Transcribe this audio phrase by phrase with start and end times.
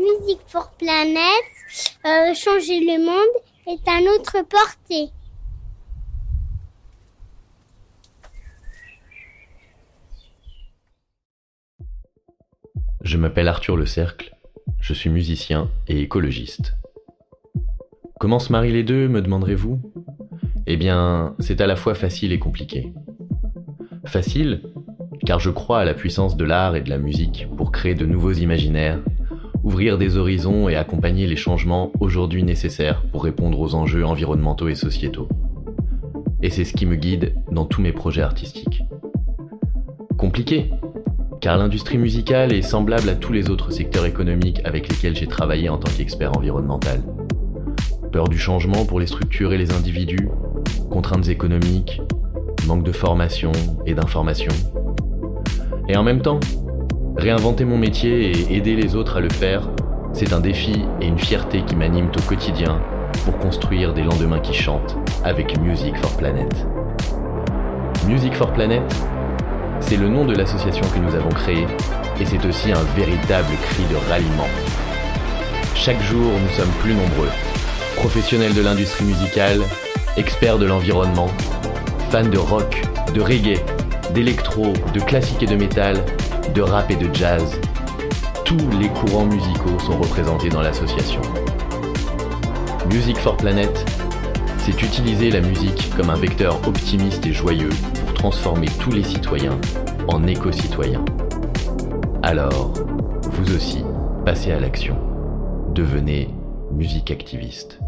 [0.00, 1.44] Music for Planet,
[2.06, 5.12] euh, changer le monde est à notre portée.
[13.02, 14.34] Je m'appelle Arthur Le Cercle,
[14.80, 16.76] je suis musicien et écologiste.
[18.18, 19.80] Comment se marient les deux, me demanderez-vous?
[20.66, 22.94] Eh bien, c'est à la fois facile et compliqué.
[24.06, 24.62] Facile,
[25.26, 28.06] car je crois à la puissance de l'art et de la musique pour créer de
[28.06, 29.00] nouveaux imaginaires,
[29.62, 34.74] ouvrir des horizons et accompagner les changements aujourd'hui nécessaires pour répondre aux enjeux environnementaux et
[34.74, 35.28] sociétaux.
[36.42, 38.82] Et c'est ce qui me guide dans tous mes projets artistiques.
[40.16, 40.70] Compliqué,
[41.40, 45.68] car l'industrie musicale est semblable à tous les autres secteurs économiques avec lesquels j'ai travaillé
[45.68, 47.02] en tant qu'expert environnemental.
[48.12, 50.28] Peur du changement pour les structures et les individus,
[50.90, 52.02] contraintes économiques,
[52.66, 53.52] manque de formation
[53.86, 54.52] et d'information.
[55.88, 56.40] Et en même temps,
[57.20, 59.68] réinventer mon métier et aider les autres à le faire,
[60.14, 62.80] c'est un défi et une fierté qui m'animent au quotidien
[63.24, 66.50] pour construire des lendemains qui chantent avec Music for Planet.
[68.08, 68.82] Music for Planet,
[69.80, 71.66] c'est le nom de l'association que nous avons créée
[72.18, 74.48] et c'est aussi un véritable cri de ralliement.
[75.74, 77.28] Chaque jour, nous sommes plus nombreux.
[77.96, 79.60] Professionnels de l'industrie musicale,
[80.16, 81.28] experts de l'environnement,
[82.10, 82.82] fans de rock,
[83.14, 83.60] de reggae,
[84.14, 85.98] d'électro, de classique et de métal,
[86.54, 87.60] de rap et de jazz.
[88.44, 91.20] Tous les courants musicaux sont représentés dans l'association.
[92.92, 93.84] Music for Planet,
[94.58, 97.70] c'est utiliser la musique comme un vecteur optimiste et joyeux
[98.20, 99.58] transformer tous les citoyens
[100.08, 101.04] en éco-citoyens.
[102.22, 102.74] Alors,
[103.22, 103.82] vous aussi,
[104.26, 104.98] passez à l'action.
[105.74, 106.28] Devenez
[106.70, 107.80] musique activiste.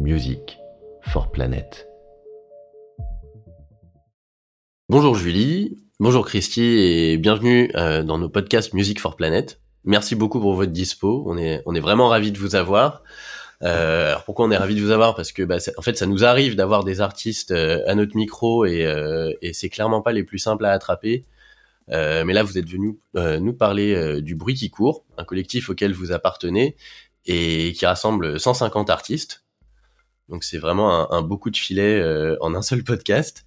[0.00, 0.58] Music
[1.02, 1.88] for Planet.
[4.88, 9.60] Bonjour Julie, bonjour Christy et bienvenue euh, dans nos podcasts Music for Planet.
[9.84, 11.24] Merci beaucoup pour votre dispo.
[11.26, 13.02] On est, on est vraiment ravis de vous avoir.
[13.62, 15.14] Euh, alors pourquoi on est ravi de vous avoir?
[15.14, 18.64] Parce que bah, en fait, ça nous arrive d'avoir des artistes euh, à notre micro
[18.64, 21.24] et, euh, et c'est clairement pas les plus simples à attraper.
[21.88, 26.12] Mais là, vous êtes venu nous parler du Bruit qui court, un collectif auquel vous
[26.12, 26.76] appartenez
[27.26, 29.44] et qui rassemble 150 artistes.
[30.30, 32.02] Donc c'est vraiment un, un, beau coup de filet
[32.40, 33.44] en un seul podcast.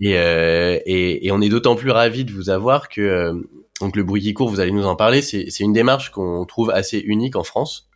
[0.00, 3.46] Et, et, et on est d'autant plus ravi de vous avoir que
[3.80, 5.22] donc le Bruit qui court, vous allez nous en parler.
[5.22, 7.88] C'est une démarche qu'on trouve assez unique en France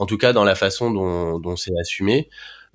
[0.00, 2.28] en tout cas dans la façon dont, c'est assumé.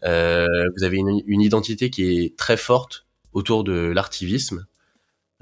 [0.04, 0.46] Euh,
[0.78, 4.68] vous avez une, identité qui est très forte autour de l'artivisme,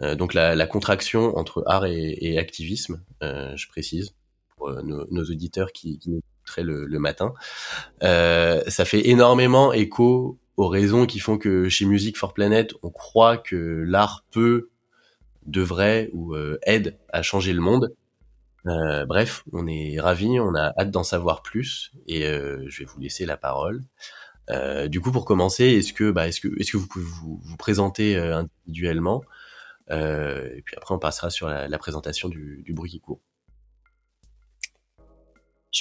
[0.02, 4.16] euh, donc la, contraction entre art et, activisme, euh, je précise,
[4.56, 7.34] pour nos, auditeurs qui, nous écouteraient le, matin.
[8.02, 13.38] ça fait énormément écho aux raisons qui font que chez Music for Planet, on croit
[13.38, 14.70] que l'art peut,
[15.46, 17.94] devrait ou aide à changer le monde.
[18.66, 22.86] Euh, bref, on est ravis, on a hâte d'en savoir plus et euh, je vais
[22.86, 23.84] vous laisser la parole.
[24.50, 27.40] Euh, du coup, pour commencer, est-ce que, bah, est-ce que, est-ce que vous pouvez vous,
[27.44, 29.24] vous présenter individuellement?
[29.90, 33.20] Et puis après on passera sur la, présentation du, bruit qui court.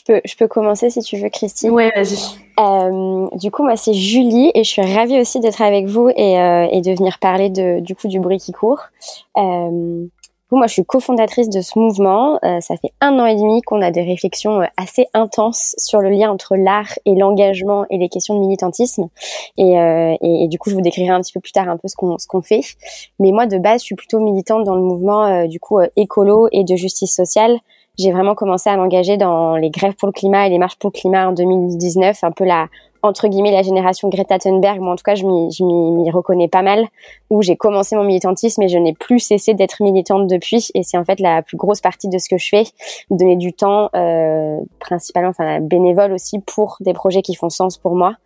[0.07, 1.71] Je peux, je peux commencer si tu veux, Christine.
[1.71, 3.39] Oui, vas-y.
[3.39, 6.81] du coup, moi, c'est Julie et je suis ravie aussi d'être avec vous et, et
[6.81, 8.89] de venir parler de, du coup du bruit qui court
[10.57, 12.39] moi, je suis cofondatrice de ce mouvement.
[12.45, 16.01] Euh, ça fait un an et demi qu'on a des réflexions euh, assez intenses sur
[16.01, 19.09] le lien entre l'art et l'engagement et les questions de militantisme.
[19.57, 21.89] Et, euh, et, du coup, je vous décrirai un petit peu plus tard un peu
[21.89, 22.61] ce qu'on ce qu'on fait.
[23.19, 26.65] Mais moi, de base, je suis plutôt militante dans le mouvement du coup écolo et
[26.65, 27.59] de justice sociale.
[27.99, 30.91] J'ai vraiment commencé à m'engager dans les grèves pour le climat et les marches pour
[30.95, 32.69] le climat en 2019, un peu la
[33.03, 34.81] entre guillemets la génération Greta Thunberg.
[34.81, 36.87] Moi, en tout cas, je m'y reconnais pas mal.
[37.31, 40.69] Où j'ai commencé mon militantisme et je n'ai plus cessé d'être militante depuis.
[40.75, 42.65] Et c'est en fait la plus grosse partie de ce que je fais,
[43.11, 47.95] donner du temps, euh, principalement, enfin bénévole aussi pour des projets qui font sens pour
[47.95, 48.17] moi.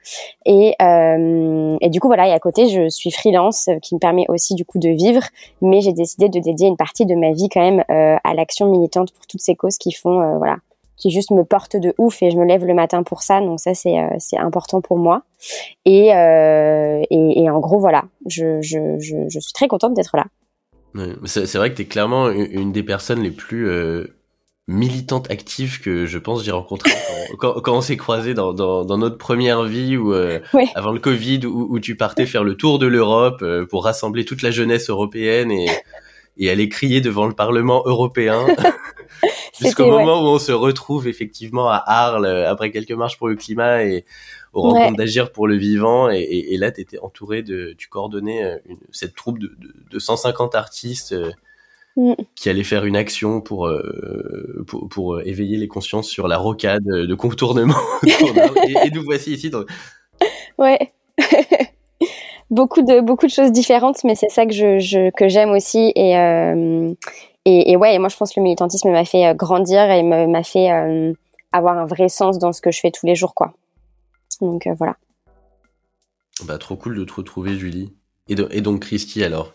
[0.44, 2.28] Et, euh, et du coup, voilà.
[2.28, 5.22] Et à côté, je suis freelance, euh, qui me permet aussi du coup de vivre.
[5.62, 8.66] Mais j'ai décidé de dédier une partie de ma vie quand même euh, à l'action
[8.70, 10.56] militante pour toutes ces causes qui font, euh, voilà,
[10.96, 13.40] qui juste me porte de ouf et je me lève le matin pour ça.
[13.40, 15.22] Donc ça, c'est euh, c'est important pour moi.
[15.84, 20.16] Et, euh, et, et, en gros, voilà, je, je, je, je suis très contente d'être
[20.16, 20.26] là.
[21.24, 24.16] c'est vrai que tu es clairement une des personnes les plus euh,
[24.66, 26.90] militantes actives que je pense j'ai rencontrées
[27.38, 30.12] quand, quand, on s'est croisés dans, dans, dans, notre première vie ou
[30.74, 34.42] avant le Covid où, où, tu partais faire le tour de l'Europe pour rassembler toute
[34.42, 35.68] la jeunesse européenne et,
[36.36, 38.46] et aller crier devant le Parlement européen.
[39.60, 43.36] Jusqu'au moment où on se retrouve effectivement à Arles euh, après quelques marches pour le
[43.36, 44.04] climat et
[44.52, 46.10] au rencontre d'agir pour le vivant.
[46.10, 49.74] Et, et, là, tu étais entouré de, tu coordonnais euh, une, cette troupe de, de,
[49.90, 51.30] de 150 artistes euh,
[51.96, 52.14] mm.
[52.34, 53.70] qui allait faire une action pour,
[54.66, 57.74] pour, pour éveiller les consciences sur la rocade de contournement.
[58.04, 59.50] et, nous voici ici.
[59.50, 59.68] Donc...
[60.58, 60.92] Ouais.
[62.50, 66.12] Beaucoup de beaucoup de choses différentes, mais c'est ça que je, que j'aime aussi et,
[67.44, 67.94] et, et ouais.
[67.94, 70.68] Et moi, je pense que le militantisme m'a fait grandir et m'a fait
[71.52, 73.52] avoir un vrai sens dans ce que je fais tous les jours, quoi.
[74.40, 74.96] Donc voilà.
[76.44, 77.94] Bah, trop cool de te retrouver, Julie.
[78.28, 79.52] Et, et donc, Christy, alors?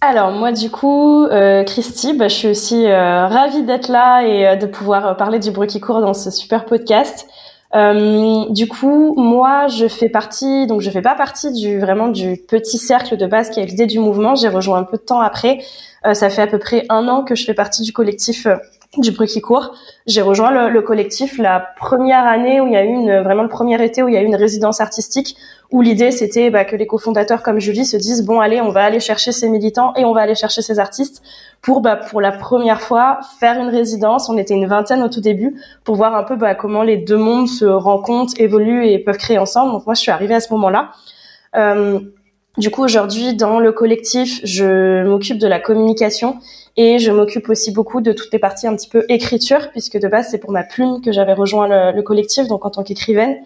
[0.00, 4.46] Alors moi du coup, euh, Christy, bah, je suis aussi euh, ravie d'être là et
[4.46, 7.26] euh, de pouvoir euh, parler du bruit qui court dans ce super podcast.
[7.74, 12.36] Euh, du coup, moi, je fais partie, donc je fais pas partie du vraiment du
[12.36, 14.34] petit cercle de base qui a l'idée du mouvement.
[14.34, 15.58] J'ai rejoint un peu de temps après.
[16.12, 18.46] ça fait à peu près un an que je fais partie du collectif
[18.98, 19.74] du bruit qui court.
[20.06, 23.42] J'ai rejoint le, le, collectif la première année où il y a eu une, vraiment
[23.42, 25.36] le premier été où il y a eu une résidence artistique
[25.70, 28.84] où l'idée c'était bah, que les cofondateurs comme Julie se disent bon allez on va
[28.84, 31.22] aller chercher ces militants et on va aller chercher ces artistes
[31.62, 34.28] pour bah, pour la première fois faire une résidence.
[34.28, 37.16] On était une vingtaine au tout début pour voir un peu bah, comment les deux
[37.16, 39.72] mondes se rencontrent, évoluent et peuvent créer ensemble.
[39.72, 40.90] Donc moi je suis arrivée à ce moment-là.
[41.56, 42.00] Euh,
[42.56, 46.38] du coup aujourd'hui dans le collectif je m'occupe de la communication
[46.76, 50.08] et je m'occupe aussi beaucoup de toutes les parties un petit peu écriture, puisque de
[50.08, 53.36] base, c'est pour ma plume que j'avais rejoint le, collectif, donc en tant qu'écrivaine.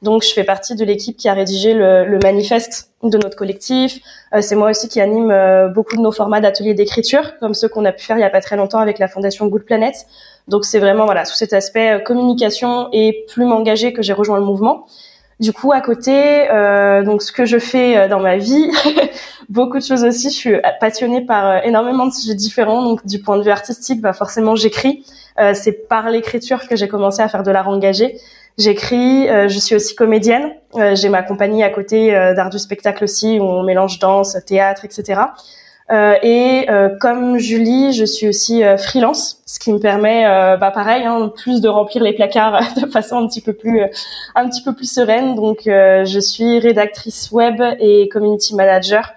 [0.00, 4.00] Donc, je fais partie de l'équipe qui a rédigé le, manifeste de notre collectif.
[4.32, 7.68] Euh, c'est moi aussi qui anime euh, beaucoup de nos formats d'ateliers d'écriture, comme ceux
[7.68, 9.94] qu'on a pu faire il y a pas très longtemps avec la fondation Good Planet.
[10.46, 14.38] Donc, c'est vraiment voilà sous cet aspect euh, communication et plume engagée que j'ai rejoint
[14.38, 14.86] le mouvement.
[15.40, 18.72] Du coup, à côté, euh, donc ce que je fais euh, dans ma vie,
[19.48, 20.30] beaucoup de choses aussi.
[20.30, 22.82] Je suis passionnée par euh, énormément de sujets différents.
[22.82, 25.04] Donc, du point de vue artistique, bah forcément, j'écris.
[25.38, 28.18] Euh, c'est par l'écriture que j'ai commencé à faire de l'art engagé.
[28.58, 29.28] J'écris.
[29.28, 30.50] je suis aussi comédienne.
[30.94, 35.20] j'ai ma compagnie à côté d'art du spectacle aussi, où on mélange danse, théâtre, etc.
[35.90, 40.24] Euh, et euh, comme Julie, je suis aussi euh, freelance, ce qui me permet,
[40.58, 43.82] bah pareil, hein, plus de remplir les placards de façon un petit peu plus,
[44.34, 45.34] un petit peu plus sereine.
[45.34, 49.14] Donc, je suis rédactrice web et community manager,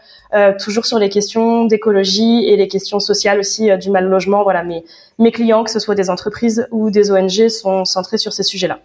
[0.60, 4.44] toujours sur les questions d'écologie et les questions sociales aussi du mal logement.
[4.44, 4.86] Voilà, mes
[5.20, 8.80] mes clients, que ce soit des entreprises ou des ONG, sont centrés sur ces sujets-là.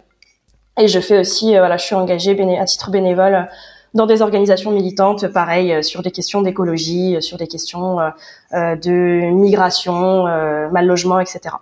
[0.79, 3.47] Et je fais aussi, voilà, je suis engagée à titre bénévole
[3.93, 8.75] dans des organisations militantes, pareil, euh, sur des questions d'écologie, euh, sur des questions euh,
[8.75, 10.23] de migration,
[10.71, 11.55] mal logement, etc.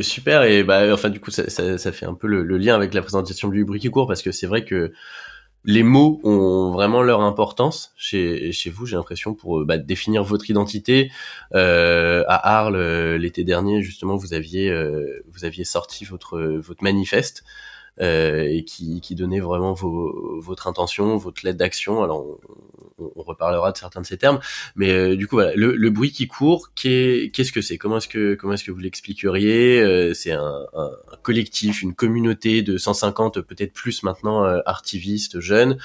[0.00, 1.44] Super et bah enfin du coup ça,
[1.92, 4.46] fait un peu le, lien avec la présentation du bruit qui court parce que c'est
[4.46, 4.92] vrai que
[5.64, 10.48] les mots ont vraiment leur importance chez, chez vous, j'ai l'impression, pour bah, définir votre
[10.50, 11.10] identité.
[11.52, 14.72] À Arles, l'été dernier, justement, vous aviez,
[15.26, 17.44] vous aviez sorti votre, votre manifeste.
[18.00, 22.04] Euh, et qui, qui donnait vraiment vos, votre intention, votre lettre d'action.
[22.04, 22.38] Alors
[22.98, 24.38] on, on, reparlera de certains de ces termes,
[24.76, 27.76] mais euh, du coup voilà, le, le, bruit qui court, qu'est-ce que c'est?
[27.76, 29.80] Comment est-ce que comment est-ce que vous l'expliqueriez?
[29.80, 30.90] Euh, C'est un, un,
[31.22, 35.76] collectif, une communauté de 150 peut-être plus maintenant artivistes jeunes.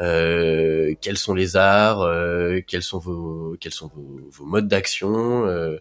[0.00, 5.44] Euh, quels sont les arts, euh, quels sont vos, quels sont vos, vos modes d'action,
[5.46, 5.78] euh,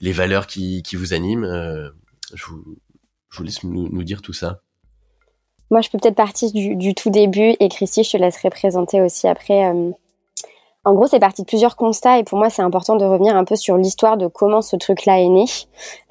[0.00, 1.46] les valeurs qui, qui vous animent?
[2.34, 2.78] je, vous,
[3.30, 4.62] je vous laisse nous, nous dire tout ça.
[5.70, 9.28] Moi, je peux peut-être partir du, tout début et Christy, je te laisserai présenter aussi
[9.28, 9.66] après.
[9.66, 9.90] Euh.
[10.84, 13.44] En gros, c'est parti de plusieurs constats et pour moi, c'est important de revenir un
[13.44, 15.44] peu sur l'histoire de comment ce truc-là est né.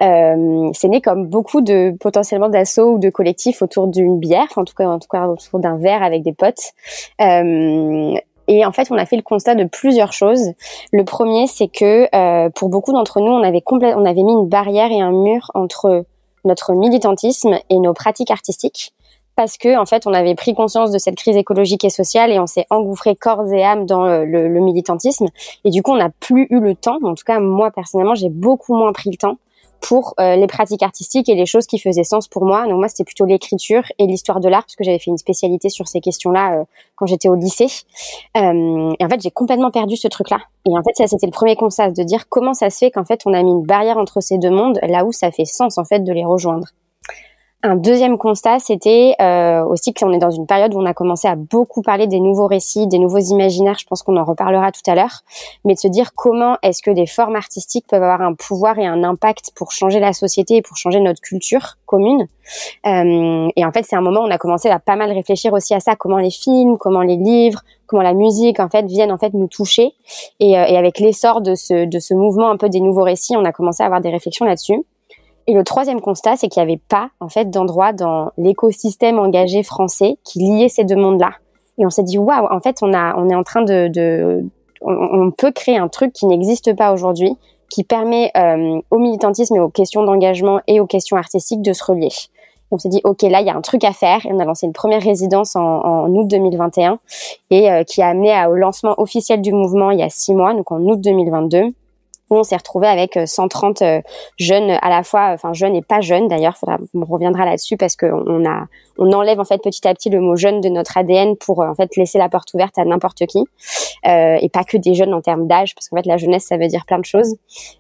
[0.02, 4.64] Euh, c'est né comme beaucoup de potentiellement d'assauts ou de collectifs autour d'une bière, en
[4.64, 6.72] tout cas, autour d'un verre avec des potes.
[7.20, 8.14] Euh,
[8.48, 10.54] et en fait, on a fait le constat de plusieurs choses.
[10.94, 15.12] Le premier, c'est que pour beaucoup d'entre nous, on avait mis une barrière et un
[15.12, 16.06] mur entre
[16.46, 18.94] notre militantisme et nos pratiques artistiques
[19.40, 22.40] parce que en fait on avait pris conscience de cette crise écologique et sociale et
[22.42, 25.28] on s'est engouffré corps et âme dans euh, le, militantisme
[25.64, 28.28] et du coup on n'a plus eu le temps en tout cas moi personnellement j'ai
[28.28, 29.38] beaucoup moins pris le temps
[29.80, 32.68] pour euh, les pratiques artistiques et les choses qui faisaient sens pour moi.
[32.68, 35.70] Donc moi, c'était plutôt l'écriture et l'histoire de l'art, parce que j'avais fait une spécialité
[35.70, 36.64] sur ces questions-là euh,
[36.98, 37.70] quand j'étais au lycée.
[38.36, 40.40] Et en fait, j'ai complètement perdu ce truc-là.
[40.68, 43.06] Et en fait, ça, c'était le premier constat, de dire comment ça se fait qu'en
[43.06, 45.78] fait, on a mis une barrière entre ces deux mondes, là où ça fait sens,
[45.78, 46.68] en fait, de les rejoindre.
[47.62, 51.28] Un deuxième constat, c'était euh, aussi qu'on est dans une période où on a commencé
[51.28, 53.76] à beaucoup parler des nouveaux récits, des nouveaux imaginaires.
[53.78, 55.24] Je pense qu'on en reparlera tout à l'heure,
[55.66, 58.86] mais de se dire comment est-ce que des formes artistiques peuvent avoir un pouvoir et
[58.86, 62.28] un impact pour changer la société et pour changer notre culture commune.
[62.86, 65.52] Euh, et en fait, c'est un moment où on a commencé à pas mal réfléchir
[65.52, 69.12] aussi à ça, comment les films, comment les livres, comment la musique en fait viennent
[69.12, 69.92] en fait nous toucher.
[70.40, 73.36] Et, euh, et avec l'essor de ce de ce mouvement un peu des nouveaux récits,
[73.36, 74.86] on a commencé à avoir des réflexions là-dessus.
[75.50, 79.64] Et le troisième constat, c'est qu'il n'y avait pas en fait d'endroit dans l'écosystème engagé
[79.64, 81.32] français qui liait ces deux mondes-là.
[81.80, 84.46] Et on s'est dit waouh, en fait, on a, on est en train de, de
[84.82, 87.36] on, peut créer un truc qui n'existe pas aujourd'hui,
[87.68, 88.32] qui permet
[88.92, 92.10] au militantisme et aux questions d'engagement et aux questions artistiques de se relier.
[92.70, 94.24] On s'est dit ok là il y a un truc à faire.
[94.28, 97.00] Et on a lancé une première résidence en, en août 2021
[97.50, 100.54] et euh, qui a amené au lancement officiel du mouvement il y a six mois
[100.54, 101.74] donc en août 2022 où
[102.38, 104.02] on s'est retrouvé avec 130 euh, euh,
[104.38, 106.56] jeunes à la fois, enfin jeunes et pas jeunes d'ailleurs,
[106.94, 108.44] on reviendra là-dessus parce qu'on
[108.98, 111.76] on enlève en fait petit à petit le mot jeune de notre ADN pour en
[111.76, 113.40] fait laisser la porte ouverte à n'importe qui
[114.06, 116.58] euh, et pas que des jeunes en termes d'âge parce qu'en fait la jeunesse ça
[116.58, 117.36] veut dire plein de choses.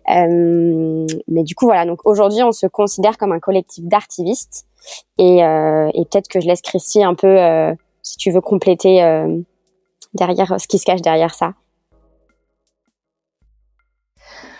[0.09, 4.65] Euh, mais du coup voilà, donc aujourd'hui on se considère comme un collectif d'artivistes
[5.17, 7.37] et, euh, et peut-être que je laisse Christy un peu,
[8.01, 9.01] si tu veux compléter
[10.13, 11.53] derrière ce qui se cache derrière ça.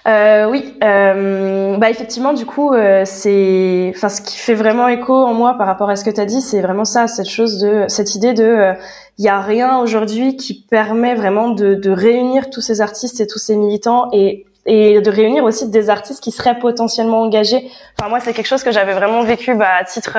[0.08, 5.13] Euh, oui, euh, bah effectivement, du coup, euh, c'est, enfin, ce qui fait vraiment écho
[5.13, 7.60] en moi par rapport à ce que tu as dit, c'est vraiment ça, cette chose
[7.60, 8.74] de, cette idée de,
[9.18, 13.27] il y a rien aujourd'hui qui permet vraiment de, de, réunir tous ces artistes et
[13.27, 17.72] tous ces militants et et de réunir aussi des artistes qui seraient potentiellement engagés.
[17.98, 20.18] Enfin moi c'est quelque chose que j'avais vraiment vécu bah, à titre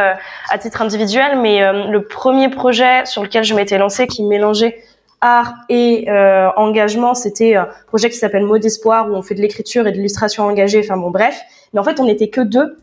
[0.50, 4.80] à titre individuel, mais le premier projet sur lequel je m'étais lancée qui mélangeait
[5.20, 9.40] art et euh, engagement, c'était un projet qui s'appelle Mot d'espoir où on fait de
[9.40, 10.80] l'écriture et de l'illustration engagée.
[10.84, 11.40] Enfin bon, bref.
[11.72, 12.78] Mais en fait, on n'était que deux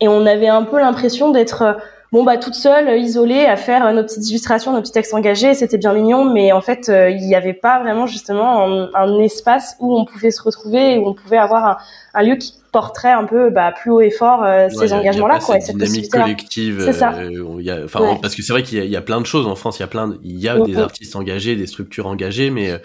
[0.00, 1.72] et on avait un peu l'impression d'être euh,
[2.12, 5.54] bon bah toute seule, isolée, à faire nos petites illustrations, nos petits textes engagés.
[5.54, 8.64] C'était bien mignon, mais en fait, euh, il n'y avait pas vraiment justement
[8.94, 11.76] un, espace où on pouvait se retrouver et où on pouvait avoir un,
[12.14, 15.60] un lieu qui porterait un peu bah, plus haut et fort euh, ces engagements-là, quoi.
[15.60, 16.82] Cette dynamique collective.
[16.84, 17.14] C'est ça.
[17.14, 19.46] Euh, y a, enfin, parce que c'est vrai qu'il y, y, a plein de choses
[19.46, 19.78] en France.
[19.78, 22.78] Il y a plein, il y a des artistes engagés, des structures engagées, mais euh,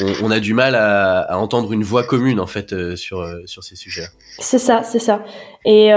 [0.00, 3.26] on, on, a du mal à, à, entendre une voix commune en fait euh, sur
[3.46, 4.08] sur ces sujets.
[4.38, 5.24] C'est ça, c'est ça.
[5.64, 5.90] Et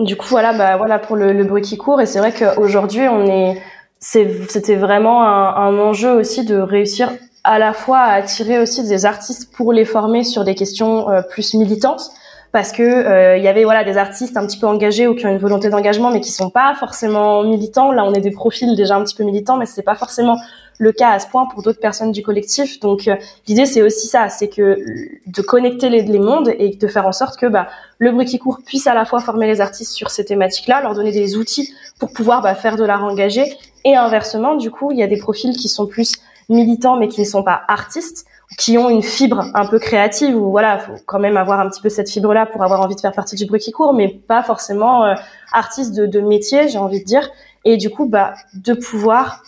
[0.00, 2.00] du coup, voilà, bah voilà pour le, le bruit qui court.
[2.00, 3.62] Et c'est vrai qu'aujourd'hui, on est,
[3.98, 7.10] c'était vraiment un, un enjeu aussi de réussir
[7.46, 11.22] à la fois à attirer aussi des artistes pour les former sur des questions euh,
[11.22, 12.10] plus militantes
[12.50, 15.26] parce que euh, il y avait voilà des artistes un petit peu engagés ou qui
[15.26, 17.92] ont une volonté d'engagement mais qui sont pas forcément militants.
[17.92, 20.38] Là on est des profils déjà un petit peu militants mais c'est pas forcément
[20.78, 22.80] le cas à ce point pour d'autres personnes du collectif.
[22.80, 23.14] Donc euh,
[23.46, 24.78] l'idée c'est aussi ça c'est que
[25.26, 28.38] de connecter les, les, mondes et de faire en sorte que bah, le bruit qui
[28.38, 31.36] court puisse à la fois former les artistes sur ces thématiques là leur donner des
[31.36, 33.44] outils pour pouvoir bah, faire de l'art engagé.
[33.84, 36.14] Et inversement du coup il y a des profils qui sont plus
[36.48, 38.26] militants mais qui ne sont pas artistes,
[38.58, 41.82] qui ont une fibre un peu créative ou voilà, faut quand même avoir un petit
[41.82, 44.08] peu cette fibre là pour avoir envie de faire partie du bruit qui court, mais
[44.08, 45.14] pas forcément euh,
[45.52, 47.28] artiste de, de métier, j'ai envie de dire.
[47.64, 49.42] Et du coup, bah, de pouvoir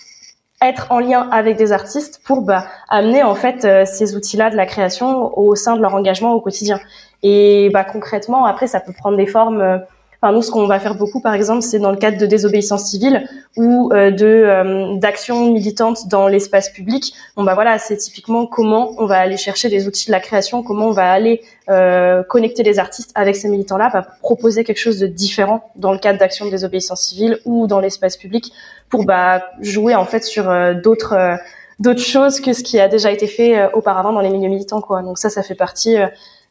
[0.60, 4.56] être en lien avec des artistes pour bah, amener en fait euh, ces outils-là de
[4.56, 6.80] la création au sein de leur engagement au quotidien.
[7.22, 9.78] Et bah, concrètement, après, ça peut prendre des formes euh,
[10.20, 12.86] Enfin, nous, ce qu'on va faire beaucoup, par exemple, c'est dans le cadre de désobéissance
[12.90, 17.14] civile ou euh, de euh, d'actions militantes dans l'espace public.
[17.36, 20.64] Bon, bah voilà, c'est typiquement comment on va aller chercher des outils de la création,
[20.64, 24.98] comment on va aller euh, connecter les artistes avec ces militants-là, bah, proposer quelque chose
[24.98, 28.52] de différent dans le cadre d'actions de désobéissance civile ou dans l'espace public
[28.88, 31.36] pour bah, jouer en fait sur euh, d'autres euh,
[31.78, 35.02] d'autres choses que ce qui a déjà été fait auparavant dans les milieux militants, quoi.
[35.02, 35.96] Donc ça, ça fait partie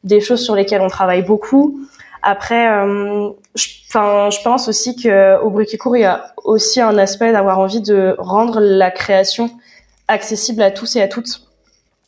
[0.06, 1.82] des choses sur lesquelles on travaille beaucoup.
[2.24, 6.98] Après, euh, je, pense aussi que au bruit qui court, il y a aussi un
[6.98, 9.50] aspect d'avoir envie de rendre la création
[10.08, 11.48] accessible à tous et à toutes.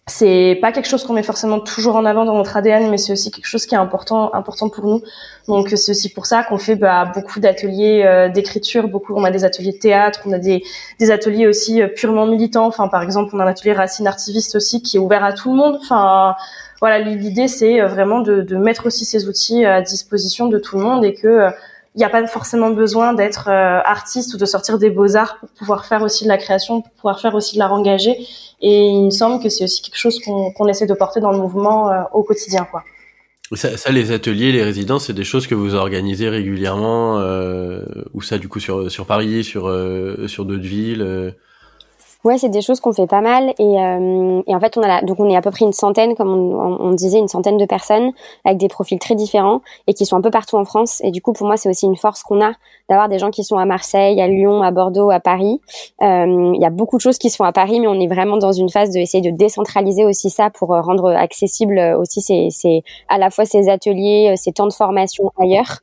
[0.10, 3.13] C'est pas quelque chose qu'on met forcément toujours en avant dans notre ADN, mais c'est
[3.13, 5.04] aussi quelque chose qui est important, important pour nous.
[5.48, 9.13] Donc c'est aussi pour ça qu'on fait bah, beaucoup d'ateliers euh, d'écriture, beaucoup.
[9.16, 10.63] On a des ateliers de théâtre, on a des,
[11.00, 12.66] des ateliers aussi euh, purement militants.
[12.66, 15.51] Enfin, par exemple, on a un atelier racine artiviste aussi qui est ouvert à tout
[15.51, 15.78] le monde.
[15.80, 16.36] Enfin,
[16.81, 20.77] voilà, l'idée c'est euh, vraiment de, de, mettre aussi ces outils à disposition de tout
[20.77, 21.50] le monde et que
[21.95, 25.50] il n'y a pas forcément besoin d'être euh, artiste ou de sortir des beaux-arts pour
[25.50, 28.15] pouvoir faire aussi de la création, pour pouvoir faire aussi de l'art engagé.
[28.62, 31.39] Et il me semble que c'est aussi quelque chose qu'on essaie de porter dans le
[31.39, 32.67] mouvement euh, au quotidien.
[32.69, 32.83] quoi.
[33.53, 37.81] Ça, ça, les ateliers, les résidences, c'est des choses que vous organisez régulièrement, euh,
[38.13, 41.33] ou ça du coup sur sur Paris, sur euh, sur d'autres villes.
[42.26, 44.88] Ouais, c'est des choses qu'on fait pas mal et, euh, et en fait on a
[44.90, 47.56] la, donc on est à peu près une centaine, comme on, on, disait, une centaine
[47.56, 48.12] de personnes
[48.44, 51.00] avec des profils très différents et qui sont un peu partout en France.
[51.06, 52.52] Et du coup pour moi c'est aussi une force qu'on a
[52.90, 55.62] d'avoir des gens qui sont à Marseille, à Lyon, à Bordeaux, à Paris.
[56.02, 58.08] Euh, il y a beaucoup de choses qui se font à Paris, mais on est
[58.08, 62.50] vraiment dans une phase de de décentraliser aussi ça pour euh, rendre accessible aussi ces,
[62.52, 65.80] ces à la fois ces ateliers, ces temps de formation ailleurs.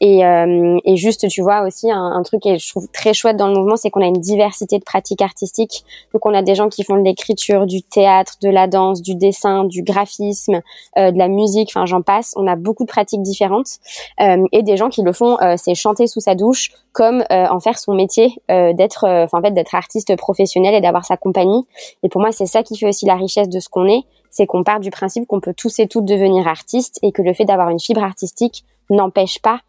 [0.00, 3.48] Et, et juste tu vois aussi un, un truc que je trouve très chouette dans
[3.48, 5.79] le mouvement, c'est qu'on a une diversité de pratiques artistiques
[6.12, 9.14] donc on a des gens qui font de l'écriture, du théâtre, de la danse, du
[9.14, 10.60] dessin, du graphisme,
[10.98, 12.32] euh, de la musique, enfin j'en passe.
[12.36, 13.78] On a beaucoup de pratiques différentes
[14.20, 17.60] euh, et des gens qui le font, euh, c'est chanter sous sa douche, comme en
[17.60, 21.64] faire son métier, d'être, en fait d'être artiste professionnel et d'avoir sa compagnie.
[22.02, 24.46] Et pour moi c'est ça qui fait aussi la richesse de ce qu'on est, c'est
[24.46, 27.44] qu'on part du principe qu'on peut tous et toutes devenir artistes et que le fait
[27.44, 29.60] d'avoir une fibre artistique n'empêche pas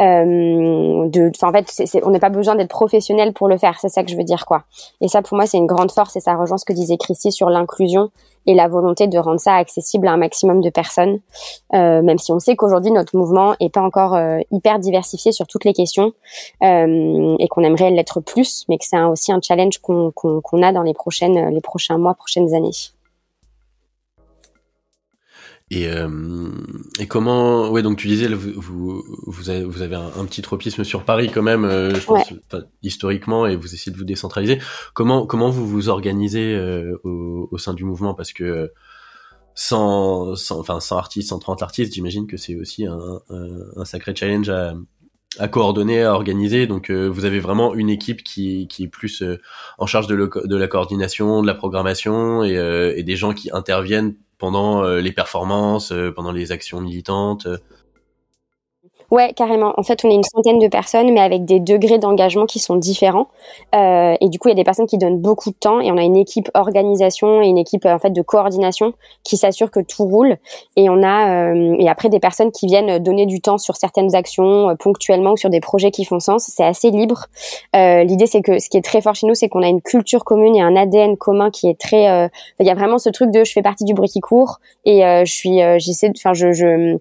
[0.00, 3.78] euh, de, en fait, on n'a pas besoin d'être professionnel pour le faire.
[3.80, 4.64] C'est ça que je veux dire, quoi.
[5.00, 7.32] Et ça, pour moi, c'est une grande force et ça rejoint ce que disait Christy
[7.32, 8.10] sur l'inclusion
[8.46, 11.20] et la volonté de rendre ça accessible à un maximum de personnes.
[11.74, 15.46] Euh, même si on sait qu'aujourd'hui notre mouvement est pas encore euh, hyper diversifié sur
[15.46, 16.12] toutes les questions
[16.62, 20.82] euh, et qu'on aimerait l'être plus, mais que c'est aussi un challenge qu'on a dans
[20.82, 22.70] les prochaines, les prochains mois, prochaines années.
[25.72, 26.50] Et, euh,
[26.98, 31.04] et comment ouais donc tu disais vous vous, avez, vous avez un, petit tropisme sur
[31.04, 32.32] Paris quand même euh, je pense,
[32.82, 34.58] historiquement et vous essayez de vous décentraliser.
[34.94, 38.14] Comment comment vous vous organisez euh, au, au, sein du mouvement?
[38.14, 38.72] Parce que
[39.54, 44.12] sans, sans enfin 100 artistes 130 artistes j'imagine que c'est aussi un, un, un, sacré
[44.16, 44.74] challenge à,
[45.38, 49.22] à coordonner à organiser donc euh, vous avez vraiment une équipe qui qui est plus
[49.78, 50.14] en charge de,
[50.56, 52.54] la coordination de la programmation et,
[52.96, 57.58] et des gens qui interviennent pendant euh, les performances, euh, pendant les actions militantes euh.
[59.10, 59.74] Ouais, carrément.
[59.76, 62.76] En fait, on est une centaine de personnes, mais avec des degrés d'engagement qui sont
[62.76, 63.26] différents.
[63.74, 65.90] Euh, et du coup, il y a des personnes qui donnent beaucoup de temps, et
[65.90, 68.92] on a une équipe organisation et une équipe en fait de coordination
[69.24, 70.36] qui s'assure que tout roule.
[70.76, 74.14] Et on a euh, et après des personnes qui viennent donner du temps sur certaines
[74.14, 76.44] actions ponctuellement ou sur des projets qui font sens.
[76.46, 77.26] C'est assez libre.
[77.74, 79.82] Euh, L'idée, c'est que ce qui est très fort chez nous, c'est qu'on a une
[79.82, 82.30] culture commune et un ADN commun qui est très.
[82.60, 85.00] Il y a vraiment ce truc de je fais partie du bruit qui court et
[85.00, 86.96] je suis, j'essaie, enfin je je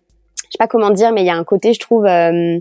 [0.52, 2.60] sais pas comment dire, mais il y a un côté, je trouve, euh,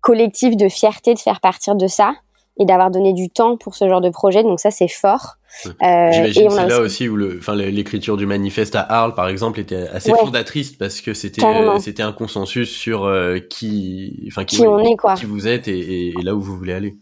[0.00, 2.14] collectif de fierté de faire partir de ça
[2.58, 4.42] et d'avoir donné du temps pour ce genre de projet.
[4.42, 5.36] Donc ça, c'est fort.
[5.66, 10.12] Euh, J'imagine c'est là aussi où l'écriture du manifeste à Arles, par exemple, était assez
[10.12, 14.96] fondatrice parce que c'était, euh, c'était un consensus sur euh, qui, enfin, qui, on est,
[14.96, 15.14] quoi.
[15.14, 16.96] qui vous êtes et, et, là où vous voulez aller.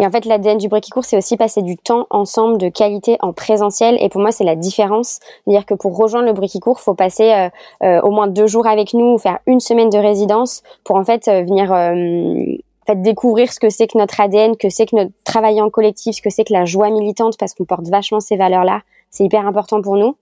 [0.00, 3.32] Et en fait, l'ADN du Court, c'est aussi passer du temps ensemble de qualité en
[3.32, 3.96] présentiel.
[4.00, 5.20] Et pour moi, c'est la différence.
[5.44, 7.48] C'est-à-dire que pour rejoindre le Court, faut passer euh,
[7.82, 11.04] euh, au moins deux jours avec nous ou faire une semaine de résidence pour en
[11.04, 11.68] fait euh, venir
[12.86, 16.16] fait, découvrir ce que c'est que notre ADN, que c'est que notre travail en collectif,
[16.16, 18.80] ce que c'est que la joie militante, parce qu'on porte vachement ces valeurs-là.
[19.10, 20.16] C'est hyper important pour nous.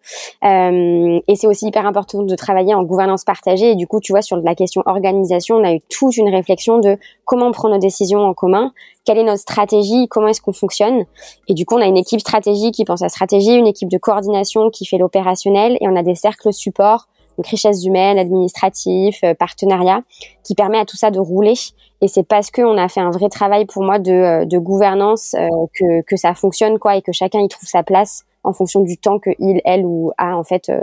[0.44, 3.72] Euh, et c'est aussi hyper important de travailler en gouvernance partagée.
[3.72, 6.78] Et du coup, tu vois, sur la question organisation, on a eu toute une réflexion
[6.78, 8.72] de comment on prend nos décisions en commun,
[9.04, 11.04] quelle est notre stratégie, comment est-ce qu'on fonctionne.
[11.48, 13.98] Et du coup, on a une équipe stratégique qui pense à stratégie, une équipe de
[13.98, 19.34] coordination qui fait l'opérationnel, et on a des cercles support, donc richesse humaine, administratif, euh,
[19.34, 20.02] partenariat,
[20.44, 21.54] qui permet à tout ça de rouler.
[22.00, 25.34] Et c'est parce qu'on a fait un vrai travail pour moi de, euh, de gouvernance
[25.34, 28.80] euh, que, que ça fonctionne quoi et que chacun y trouve sa place en fonction
[28.80, 30.80] du temps que il, elle ou a en fait euh,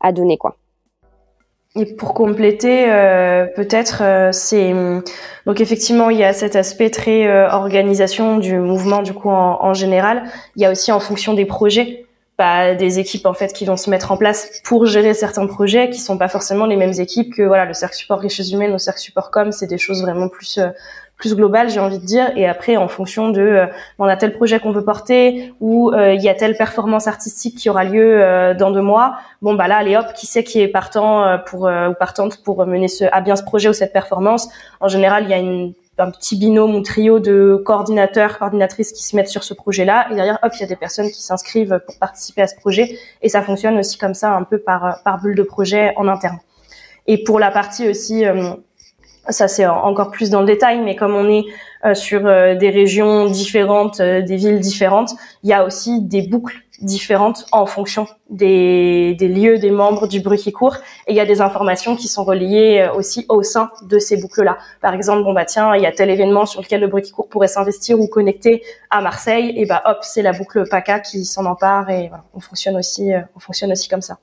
[0.00, 0.56] à donner quoi.
[1.78, 4.72] Et pour compléter, euh, peut-être, euh, c'est
[5.44, 10.24] donc effectivement il y a cet aspect très organisation du mouvement du coup en, général.
[10.56, 12.06] Il y a aussi en fonction des projets,
[12.38, 15.90] bah, des équipes en fait qui vont se mettre en place pour gérer certains projets
[15.90, 18.78] qui sont pas forcément les mêmes équipes que voilà le cercle support richesse humaine, le
[18.78, 20.58] cercle support com, c'est des choses vraiment plus
[21.16, 22.30] plus global, j'ai envie de dire.
[22.36, 23.66] Et après, en fonction de, euh,
[23.98, 27.56] on a tel projet qu'on veut porter ou euh, il y a telle performance artistique
[27.56, 29.16] qui aura lieu euh, dans deux mois.
[29.40, 32.88] Bon bah là, allez hop, qui sait qui est partant pour ou partante pour mener
[32.88, 34.48] ce, à bien ce projet ou cette performance?
[34.80, 39.02] En général, il y a une, un petit binôme ou trio de coordinateurs, coordinatrices qui
[39.02, 40.08] se mettent sur ce projet-là.
[40.10, 42.98] Et derrière, hop, il y a des personnes qui s'inscrivent pour participer à ce projet.
[43.22, 46.38] Et ça fonctionne aussi comme ça, un peu par par bulle de projet en interne.
[47.06, 48.24] Et pour la partie aussi
[49.28, 51.44] ça c'est encore plus dans le détail, mais comme on est
[51.84, 55.10] euh, sur euh, des régions différentes, euh, des villes différentes,
[55.42, 60.20] il y a aussi des boucles différentes en fonction des, des lieux, des membres du
[60.20, 60.52] bruit qui.
[61.06, 64.58] Et il y a des informations qui sont reliées aussi au sein de ces boucles-là.
[64.80, 67.12] Par exemple, bon bah tiens, il y a tel événement sur lequel le bruit qui
[67.30, 71.44] pourrait s'investir ou connecter à Marseille, et bah hop, c'est la boucle PACA qui s'en
[71.46, 74.18] empare et voilà, on fonctionne aussi, on fonctionne aussi comme ça.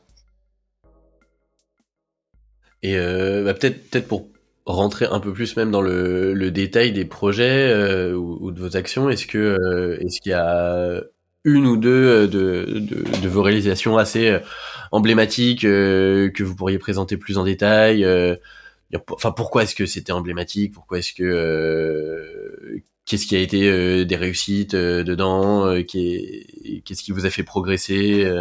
[2.82, 4.28] Et bah, peut-être peut-être pour
[4.66, 8.78] rentrer un peu plus même dans le, le détail des projets euh, ou, de vos
[8.78, 9.10] actions.
[9.10, 11.02] Est-ce que euh, est-ce qu'il y a
[11.44, 14.38] une ou deux euh, de, de, de vos réalisations assez
[14.92, 18.06] emblématiques que vous pourriez présenter plus en détail
[19.10, 24.76] Enfin, pourquoi est-ce que c'était emblématique Pourquoi est-ce que qu'est-ce qui a été des réussites
[24.76, 28.32] dedans Qu'est-ce qui vous a fait progresser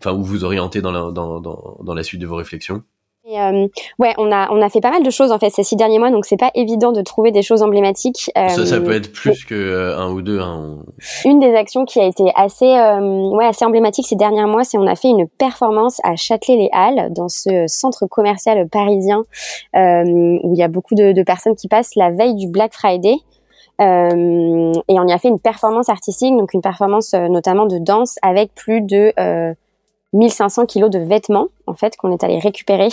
[0.00, 2.82] Enfin, où vous orientez dans la, dans, dans la suite de vos réflexions?
[3.26, 5.76] Euh, ouais, on a on a fait pas mal de choses en fait ces six
[5.76, 8.30] derniers mois, donc c'est pas évident de trouver des choses emblématiques.
[8.36, 10.40] Euh, ça, ça peut être plus que euh, un ou deux.
[10.40, 10.78] Hein.
[11.24, 14.86] Une des actions qui a été assez ouais assez emblématique ces derniers mois, c'est on
[14.86, 19.24] a fait une performance à Châtelet-les-Halles dans ce centre commercial parisien
[19.74, 23.16] où il y a beaucoup de, de, personnes qui passent la veille du Black Friday.
[23.80, 28.54] et on y a fait une performance artistique, donc une performance notamment de danse avec
[28.54, 29.14] plus de
[30.14, 32.88] 1500 kilos de vêtements en fait qu'on est allé récupérer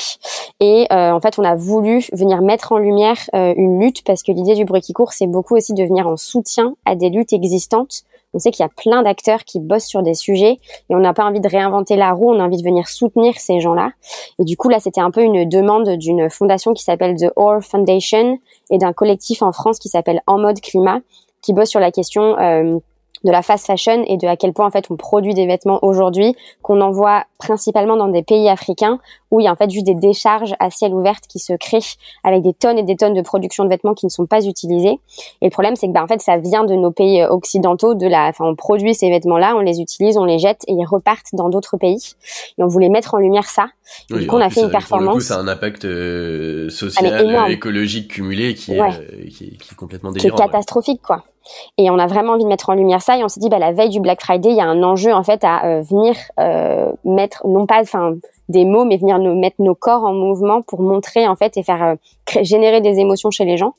[0.60, 4.24] et euh, en fait on a voulu venir mettre en lumière euh, une lutte parce
[4.24, 7.10] que l'idée du bruit qui court c'est beaucoup aussi de venir en soutien à des
[7.10, 8.04] luttes existantes
[8.34, 11.14] on sait qu'il y a plein d'acteurs qui bossent sur des sujets et on n'a
[11.14, 13.92] pas envie de réinventer la roue, on a envie de venir soutenir ces gens-là.
[14.40, 17.62] Et du coup, là, c'était un peu une demande d'une fondation qui s'appelle The Ore
[17.62, 21.00] Foundation et d'un collectif en France qui s'appelle En mode climat,
[21.42, 22.80] qui bosse sur la question euh,
[23.24, 25.80] de la fast fashion et de à quel point en fait on produit des vêtements
[25.82, 29.86] aujourd'hui qu'on envoie principalement dans des pays africains où il y a en fait juste
[29.86, 33.22] des décharges à ciel ouvert qui se créent avec des tonnes et des tonnes de
[33.22, 35.00] production de vêtements qui ne sont pas utilisés.
[35.42, 37.96] Et le problème c'est que bah, en fait ça vient de nos pays euh, occidentaux,
[37.96, 40.86] de la, enfin on produit ces vêtements-là, on les utilise, on les jette et ils
[40.86, 42.16] repartent dans d'autres pays.
[42.58, 43.68] Et on voulait mettre en lumière ça.
[44.10, 45.06] Et du coup on a fait une performance.
[45.06, 48.90] Pour le coup, ça a un impact euh, social, ah, écologique cumulé qui est, euh,
[49.30, 50.36] qui, est, qui est complètement délirant.
[50.36, 51.24] Qui est catastrophique quoi.
[51.78, 53.18] Et on a vraiment envie de mettre en lumière ça.
[53.18, 55.14] Et on s'est dit, bah, la veille du Black Friday, il y a un enjeu
[55.14, 58.14] en fait à euh, venir euh, mettre, non pas, enfin,
[58.52, 61.64] des mots, mais venir nous mettre nos corps en mouvement pour montrer en fait et
[61.64, 61.96] faire euh,
[62.42, 63.74] générer des émotions chez les gens.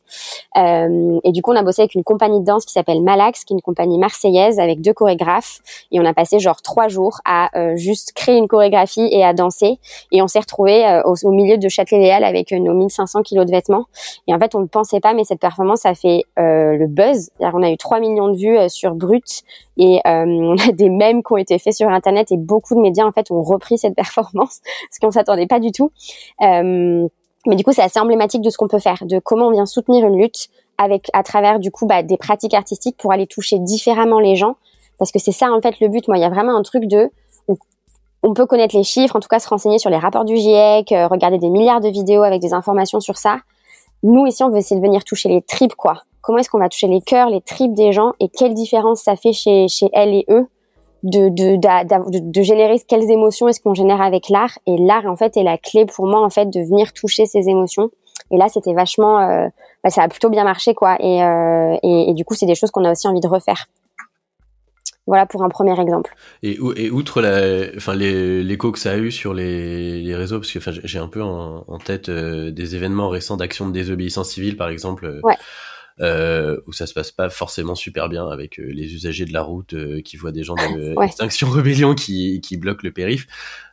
[0.57, 3.45] Euh, et du coup, on a bossé avec une compagnie de danse qui s'appelle Malax,
[3.45, 5.61] qui est une compagnie marseillaise avec deux chorégraphes.
[5.91, 9.33] Et on a passé genre trois jours à euh, juste créer une chorégraphie et à
[9.33, 9.79] danser.
[10.11, 13.87] Et on s'est retrouvé euh, au, milieu de Châtelet-Léal avec nos 1500 kilos de vêtements.
[14.27, 17.31] Et en fait, on ne pensait pas, mais cette performance a fait le buzz.
[17.41, 19.43] On a eu 3 millions de vues sur Brut
[19.77, 23.05] et on a des mèmes qui ont été faits sur Internet et beaucoup de médias
[23.05, 25.91] en fait ont repris cette performance parce qu'on s'attendait pas du tout.
[26.43, 27.07] Euh,
[27.47, 29.67] mais du coup, c'est assez emblématique de ce qu'on peut faire, de comment on vient
[29.67, 30.49] soutenir une lutte
[30.79, 34.57] avec à travers du coup bah, des pratiques artistiques pour aller toucher différemment les gens,
[34.99, 36.07] parce que c'est ça en fait le but.
[36.09, 37.11] Moi, il y a vraiment un truc de
[38.25, 40.93] on peut connaître les chiffres, en tout cas se renseigner sur les rapports du GIEC,
[40.93, 43.39] euh, regarder des milliards de vidéos avec des informations sur ça.
[44.05, 46.03] Nous ici, on veut essayer de venir toucher les tripes quoi.
[46.21, 49.17] Comment est-ce qu'on va toucher les cœurs, les tripes des gens et quelle différence ça
[49.17, 50.47] fait chez chez elles et eux?
[51.03, 54.59] De, de, de, de, générer quelles émotions est-ce qu'on génère avec l'art.
[54.67, 57.49] Et l'art, en fait, est la clé pour moi, en fait, de venir toucher ces
[57.49, 57.91] émotions.
[58.31, 59.49] Et là, c'était vachement, euh,
[59.83, 60.97] bah, ça a plutôt bien marché, quoi.
[61.01, 63.67] Et, euh, et, et, du coup, c'est des choses qu'on a aussi envie de refaire.
[65.09, 66.15] Voilà pour un premier exemple.
[66.45, 70.53] Et, et outre la, enfin l'écho que ça a eu sur les, les réseaux, parce
[70.53, 74.31] que enfin, j'ai un peu en, en tête euh, des événements récents d'action de désobéissance
[74.31, 75.19] civile, par exemple.
[75.25, 75.37] Ouais
[76.01, 79.43] euh, où ça se passe pas forcément super bien avec euh, les usagers de la
[79.43, 83.27] route euh, qui voient des gens de Extinction Rebellion qui, qui bloquent le périph.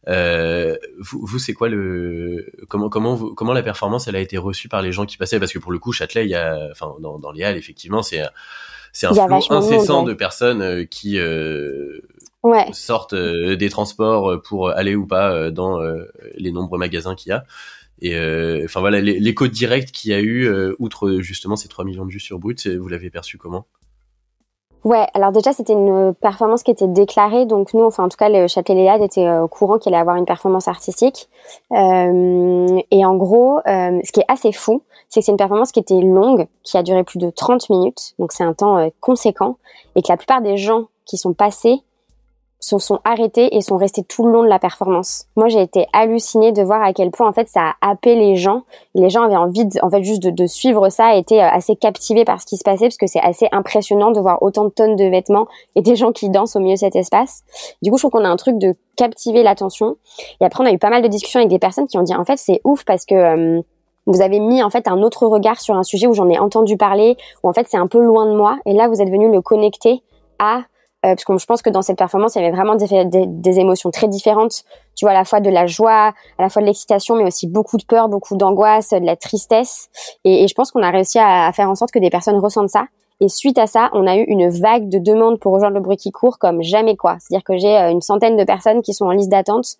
[0.07, 4.37] Euh, vous, vous c'est quoi le comment comment vous, comment la performance elle a été
[4.37, 5.39] reçue par les gens qui passaient?
[5.39, 8.01] Parce que pour le coup Châtelet il y a enfin dans, dans les halles effectivement
[8.01, 8.23] c'est
[8.91, 11.19] c'est un flot incessant de, personnes qui
[12.43, 12.65] ouais.
[12.73, 15.79] sortent des transports pour aller ou pas dans
[16.35, 17.45] les nombreux magasins qu'il y a.
[18.01, 21.85] Et euh, enfin voilà, l'écho direct qu'il y a eu, euh, outre justement ces 3
[21.85, 23.65] millions de vues sur Brut, vous l'avez perçu comment?
[24.85, 28.29] Ouais, alors déjà c'était une performance qui était déclarée, donc nous, enfin en tout cas
[28.29, 31.27] le Châtelet-Léade était euh, au courant qu'il allait avoir une performance artistique.
[31.73, 35.73] Euh, et en gros, euh, ce qui est assez fou, c'est que c'est une performance
[35.73, 39.57] qui était longue, qui a duré plus de 30 minutes, donc c'est un temps conséquent,
[39.95, 41.81] et que la plupart des gens qui sont passés
[42.59, 45.25] se sont arrêtés et sont restés tout le long de la performance.
[45.35, 48.35] Moi, j'ai été hallucinée de voir à quel point en fait ça a happé les
[48.35, 48.63] gens.
[48.95, 51.75] Les gens avaient envie, de, en fait, juste de, de suivre ça, étaient euh, assez
[51.75, 54.69] captivés par ce qui se passait parce que c'est assez impressionnant de voir autant de
[54.69, 57.43] tonnes de vêtements et des gens qui dansent au milieu de cet espace.
[57.81, 59.95] Du coup, je trouve qu'on a un truc de captiver l'attention.
[60.41, 62.15] Et après, on a eu pas mal de discussions avec des personnes qui ont dit
[62.15, 63.61] en fait c'est ouf parce que euh,
[64.05, 66.75] vous avez mis en fait un autre regard sur un sujet où j'en ai entendu
[66.77, 69.31] parler, où en fait c'est un peu loin de moi, et là vous êtes venu
[69.31, 70.01] le connecter
[70.39, 70.63] à
[71.05, 73.59] euh, parce que je pense que dans cette performance, il y avait vraiment des, des,
[73.59, 74.63] émotions très différentes.
[74.95, 77.47] Tu vois, à la fois de la joie, à la fois de l'excitation, mais aussi
[77.47, 79.89] beaucoup de peur, beaucoup d'angoisse, de la tristesse.
[80.25, 82.37] Et, et je pense qu'on a réussi à, à, faire en sorte que des personnes
[82.37, 82.85] ressentent ça.
[83.21, 85.97] Et suite à ça, on a eu une vague de demandes pour rejoindre le bruit
[85.97, 87.17] qui court comme jamais quoi.
[87.19, 89.77] C'est-à-dire que j'ai euh, une centaine de personnes qui sont en liste d'attente.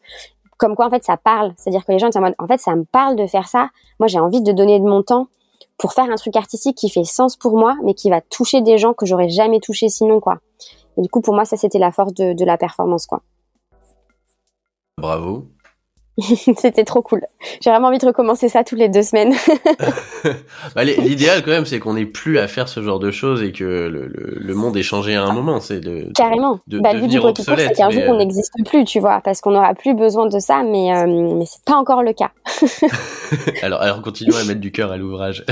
[0.58, 1.54] Comme quoi, en fait, ça parle.
[1.58, 3.70] C'est-à-dire que les gens sont en mode, en fait, ça me parle de faire ça.
[4.00, 5.28] Moi, j'ai envie de donner de mon temps
[5.78, 8.78] pour faire un truc artistique qui fait sens pour moi, mais qui va toucher des
[8.78, 10.40] gens que j'aurais jamais touché sinon, quoi.
[11.00, 13.22] Et du coup, pour moi, ça, c'était la force de, de la performance, quoi.
[14.98, 15.48] Bravo.
[16.58, 17.22] C'était trop cool.
[17.62, 19.34] J'ai vraiment envie de recommencer ça toutes les deux semaines.
[20.76, 23.54] bah, L'idéal quand même, c'est qu'on n'ait plus à faire ce genre de choses et
[23.54, 25.62] que le, le, le monde ait changé à un moment.
[25.62, 26.60] C'est de carrément.
[26.68, 27.20] De, bah, le but du
[27.56, 30.40] c'est qu'un jour on euh, n'existe plus, tu vois, parce qu'on n'aura plus besoin de
[30.40, 32.32] ça, mais euh, mais c'est pas encore le cas.
[33.62, 35.46] alors, alors continuons à mettre du cœur à l'ouvrage.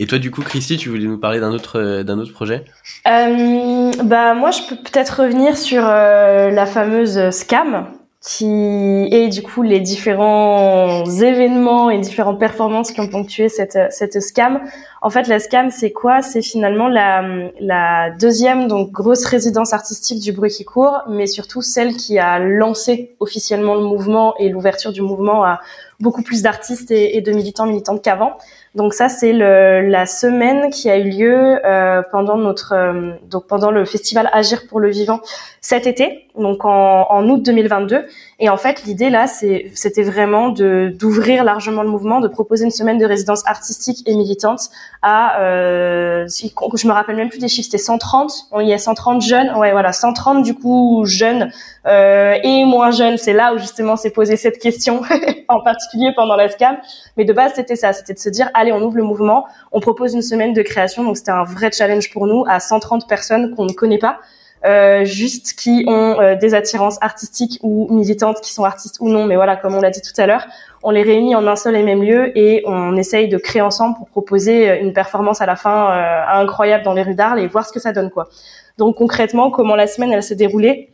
[0.00, 2.64] Et toi, du coup, Christy, tu voulais nous parler d'un autre, euh, d'un autre projet?
[3.08, 7.88] Euh, Bah moi, je peux peut-être revenir sur euh, la fameuse scam
[8.20, 14.20] qui est du coup les différents événements et différentes performances qui ont ponctué cette cette
[14.20, 14.60] scam.
[15.00, 16.22] En fait, la SCAM, c'est quoi?
[16.22, 17.22] C'est finalement la,
[17.60, 22.38] la deuxième donc grosse résidence artistique du bruit qui court, mais surtout celle qui a
[22.40, 25.60] lancé officiellement le mouvement et l'ouverture du mouvement à
[26.00, 28.38] beaucoup plus d'artistes et, de militants militantes qu'avant.
[28.74, 33.72] Donc ça, c'est la semaine qui a eu lieu euh, pendant notre euh, donc pendant
[33.72, 35.20] le festival Agir pour le vivant
[35.60, 38.06] cet été, donc en, en août 2022.
[38.38, 42.98] Et en fait, l'idée là, c'était vraiment d'ouvrir largement le mouvement, de proposer une semaine
[42.98, 44.70] de résidence artistique et militante
[45.02, 48.48] à, euh, je me rappelle même plus des chiffres, c'était 130.
[48.60, 51.50] il y a 130 jeunes, ouais voilà, 130 du coup jeunes
[51.86, 53.16] euh, et moins jeunes.
[53.16, 55.02] C'est là où justement s'est posé cette question,
[55.48, 56.78] en particulier pendant la SCAM.
[57.16, 59.80] Mais de base, c'était ça, c'était de se dire, allez, on ouvre le mouvement, on
[59.80, 61.04] propose une semaine de création.
[61.04, 64.18] Donc c'était un vrai challenge pour nous à 130 personnes qu'on ne connaît pas
[64.64, 69.24] euh, juste qui ont euh, des attirances artistiques ou militantes, qui sont artistes ou non,
[69.24, 70.46] mais voilà, comme on l'a dit tout à l'heure,
[70.82, 73.96] on les réunit en un seul et même lieu et on essaye de créer ensemble
[73.96, 77.46] pour proposer euh, une performance à la fin euh, incroyable dans les rues d'Arles et
[77.46, 78.28] voir ce que ça donne quoi.
[78.76, 80.90] Donc concrètement, comment la semaine elle s'est déroulée?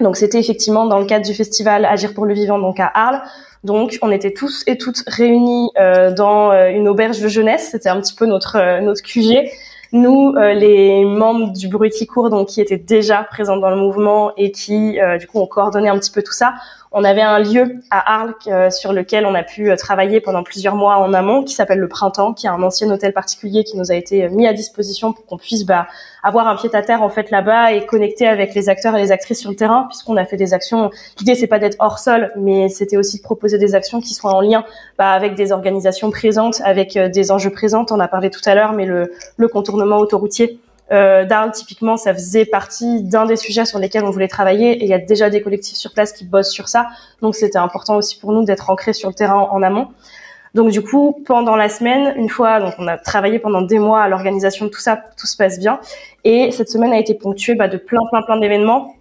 [0.00, 3.22] Donc c'était effectivement dans le cadre du festival Agir pour le vivant donc à Arles.
[3.62, 8.00] Donc on était tous et toutes réunis euh, dans une auberge de jeunesse, c'était un
[8.00, 9.48] petit peu notre notre QG
[9.92, 13.76] nous, euh, les membres du bruit qui court, donc qui étaient déjà présents dans le
[13.76, 16.54] mouvement et qui, euh, du coup, ont coordonné un petit peu tout ça,
[16.92, 20.42] on avait un lieu à Arles euh, sur lequel on a pu euh, travailler pendant
[20.42, 23.76] plusieurs mois en amont, qui s'appelle le Printemps, qui est un ancien hôtel particulier qui
[23.76, 25.86] nous a été euh, mis à disposition pour qu'on puisse bah,
[26.22, 29.12] avoir un pied à terre en fait là-bas et connecter avec les acteurs et les
[29.12, 30.90] actrices sur le terrain, puisqu'on a fait des actions.
[31.18, 34.34] L'idée c'est pas d'être hors sol, mais c'était aussi de proposer des actions qui soient
[34.34, 34.64] en lien
[34.98, 37.86] bah, avec des organisations présentes, avec des enjeux présents.
[37.90, 40.60] On a parlé tout à l'heure, mais le, le contournement autoroutier
[40.92, 44.88] euh, typiquement, ça faisait partie d'un des sujets sur lesquels on voulait travailler et il
[44.88, 46.88] y a déjà des collectifs sur place qui bossent sur ça.
[47.20, 49.88] Donc, c'était important aussi pour nous d'être ancrés sur le terrain en amont.
[50.54, 54.02] Donc, du coup, pendant la semaine, une fois, donc on a travaillé pendant des mois
[54.02, 55.80] à l'organisation de tout ça, tout se passe bien.
[56.24, 58.94] Et cette semaine a été ponctuée bah, de plein, plein, plein d'événements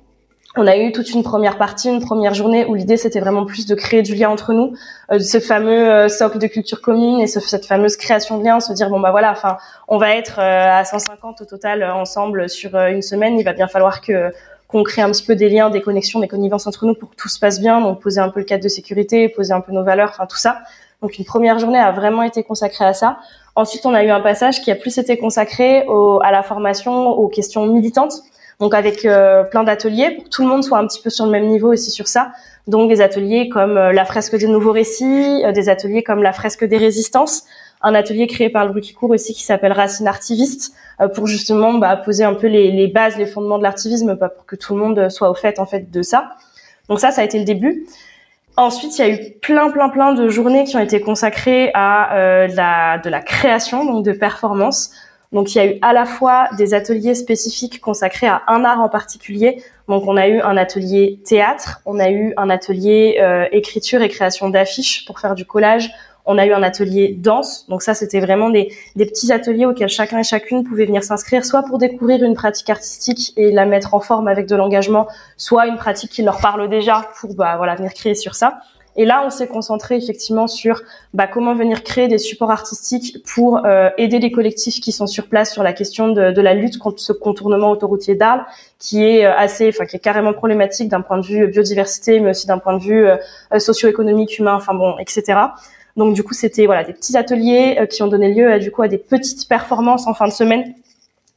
[0.58, 3.66] on a eu toute une première partie, une première journée où l'idée c'était vraiment plus
[3.66, 4.74] de créer du lien entre nous,
[5.12, 8.74] euh, ce fameux euh, socle de culture commune et cette fameuse création de lien, se
[8.74, 12.76] dire bon bah voilà, enfin on va être euh, à 150 au total ensemble sur
[12.76, 14.34] une semaine, il va bien falloir que
[14.68, 17.16] qu'on crée un petit peu des liens, des connexions, des connivences entre nous pour que
[17.16, 19.74] tout se passe bien, donc poser un peu le cadre de sécurité, poser un peu
[19.74, 20.60] nos valeurs, enfin tout ça.
[21.02, 23.18] Donc une première journée a vraiment été consacrée à ça.
[23.56, 25.86] Ensuite, on a eu un passage qui a plus été consacré
[26.24, 28.14] à la formation, aux questions militantes
[28.62, 31.26] donc avec euh, plein d'ateliers pour que tout le monde soit un petit peu sur
[31.26, 32.32] le même niveau aussi sur ça.
[32.68, 36.32] Donc des ateliers comme euh, la fresque des nouveaux récits, euh, des ateliers comme la
[36.32, 37.44] fresque des résistances,
[37.82, 40.74] un atelier créé par le Bruit aussi qui s'appelle Racine Artiviste
[41.16, 44.46] pour justement bah, poser un peu les, les, bases, les fondements de l'artivisme, bah, pour
[44.46, 46.30] que tout le monde soit au fait en fait de ça.
[46.88, 47.88] Donc ça, ça a été le début.
[48.58, 52.16] Ensuite, il y a eu plein, plein, plein de journées qui ont été consacrées à
[52.16, 54.92] euh, la, de la création, donc de performance.
[55.32, 58.82] Donc il y a eu à la fois des ateliers spécifiques consacrés à un art
[58.82, 59.64] en particulier.
[59.88, 64.10] Donc on a eu un atelier théâtre, on a eu un atelier euh, écriture et
[64.10, 65.90] création d'affiches pour faire du collage.
[66.26, 69.90] On a eu un atelier danse, donc ça c'était vraiment des, des, petits ateliers auxquels
[69.90, 73.96] chacun et chacune pouvait venir s'inscrire, soit pour découvrir une pratique artistique et la mettre
[73.96, 77.74] en forme avec de l'engagement, soit une pratique qui leur parle déjà pour bah, voilà
[77.74, 78.60] venir créer sur ça.
[78.98, 80.82] Et là, on s'est concentré effectivement sur
[81.14, 85.28] bah, comment venir créer des supports artistiques pour euh, aider les collectifs qui sont sur
[85.28, 88.46] place sur la question de, de la lutte contre ce contournement autoroutier d'Arles,
[88.80, 92.32] qui est euh, assez, enfin qui est carrément problématique d'un point de vue biodiversité, mais
[92.32, 93.18] aussi d'un point de vue euh,
[93.60, 95.40] socio-économique, humain, enfin bon, etc.
[95.96, 98.82] Donc du coup, c'était voilà des petits ateliers qui ont donné lieu à, du coup
[98.82, 100.74] à des petites performances en fin de semaine,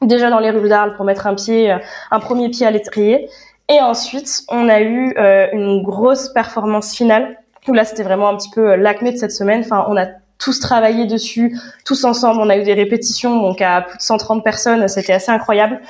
[0.03, 1.73] déjà dans les rues d'Arles pour mettre un pied,
[2.11, 3.29] un premier pied à l'étrier.
[3.69, 5.15] Et ensuite, on a eu
[5.53, 7.37] une grosse performance finale
[7.73, 9.61] là, c'était vraiment un petit peu euh, l'acmé de cette semaine.
[9.61, 10.07] Enfin, on a
[10.39, 12.41] tous travaillé dessus, tous ensemble.
[12.41, 14.87] On a eu des répétitions, donc à plus de 130 personnes.
[14.89, 15.81] C'était assez incroyable.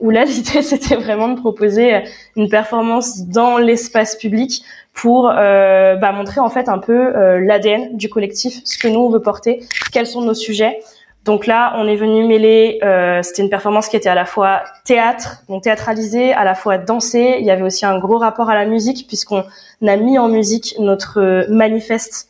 [0.00, 2.00] Où là, l'idée, c'était vraiment de proposer euh,
[2.36, 4.62] une performance dans l'espace public
[4.94, 9.00] pour euh, bah, montrer en fait un peu euh, l'ADN du collectif, ce que nous
[9.00, 9.60] on veut porter,
[9.92, 10.80] quels sont nos sujets.
[11.24, 12.80] Donc là, on est venu mêler.
[12.82, 16.78] Euh, C'était une performance qui était à la fois théâtre, donc théâtralisée, à la fois
[16.78, 17.36] dansée.
[17.38, 19.44] Il y avait aussi un gros rapport à la musique puisqu'on
[19.88, 22.28] a mis en musique notre manifeste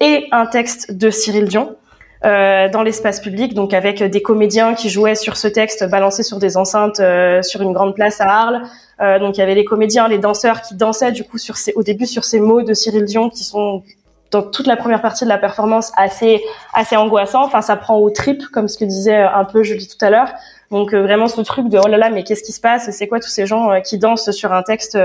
[0.00, 1.76] et un texte de Cyril Dion.
[2.22, 6.38] Euh, dans l'espace public, donc avec des comédiens qui jouaient sur ce texte balancé sur
[6.38, 8.62] des enceintes euh, sur une grande place à Arles.
[9.00, 11.38] Euh, donc il y avait les comédiens, les danseurs qui dansaient du coup
[11.74, 13.82] au début sur ces mots de Cyril Dion qui sont
[14.30, 16.42] dans toute la première partie de la performance assez
[16.74, 17.44] assez angoissant.
[17.44, 20.10] Enfin, ça prend au trip, comme ce que disait euh, un peu Julie tout à
[20.10, 20.32] l'heure.
[20.70, 22.90] Donc euh, vraiment ce truc de oh là là, mais qu'est-ce qui se passe?
[22.90, 24.98] C'est quoi tous ces gens euh, qui dansent sur un texte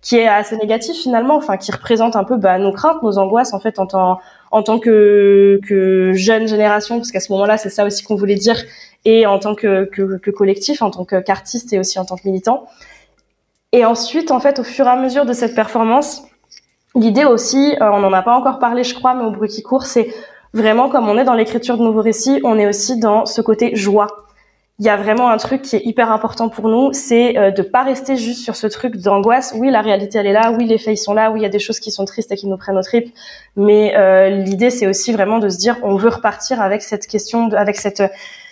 [0.00, 3.52] qui est assez négatif finalement, enfin qui représente un peu bah, nos craintes, nos angoisses
[3.52, 4.18] en fait en tant
[4.50, 5.60] en tant que,
[6.14, 8.56] jeune génération, parce qu'à ce moment-là c'est ça aussi qu'on voulait dire,
[9.04, 9.90] et en tant que
[10.30, 12.66] collectif, en tant qu'artiste et aussi en tant que militant.
[13.72, 16.22] Et ensuite en fait au fur et à mesure de cette performance,
[16.94, 19.62] l'idée aussi, euh, on n'en a pas encore parlé je crois, mais au bruit qui
[19.62, 20.08] court, c'est
[20.54, 23.74] vraiment comme on est dans l'écriture de nouveaux récits, on est aussi dans ce côté
[23.76, 24.27] joie
[24.80, 27.62] il y a vraiment un truc qui est hyper important pour nous, c'est euh, de
[27.62, 29.52] pas rester juste sur ce truc d'angoisse.
[29.56, 31.48] Oui, la réalité elle est là, oui les faits sont là, oui il y a
[31.48, 33.12] des choses qui sont tristes et qui nous prennent au trip,
[33.56, 37.50] mais euh, l'idée c'est aussi vraiment de se dire on veut repartir avec cette question,
[37.52, 38.04] avec cette